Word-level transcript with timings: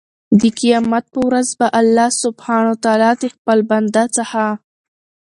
د 0.39 0.41
قيامت 0.59 1.05
په 1.13 1.19
ورځ 1.27 1.47
به 1.59 1.67
الله 1.79 2.09
سبحانه 2.23 2.67
وتعالی 2.71 3.11
د 3.21 3.23
خپل 3.35 3.57
بنده 3.71 4.03
څخه 4.17 4.43